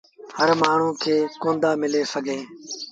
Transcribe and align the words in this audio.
هر 0.37 0.49
مآڻهوٚݩ 0.61 0.99
کي 1.01 1.15
ڪوندآ 1.41 1.69
مليٚ 1.81 2.09
سگھيٚن۔ 2.13 2.41